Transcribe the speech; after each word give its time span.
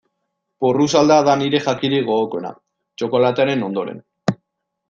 Porrusalda 0.63 1.17
da 1.27 1.35
nire 1.41 1.59
jakirik 1.67 2.07
gogokoena, 2.09 2.53
txokolatearen 3.03 3.67
ondoren. 3.71 4.05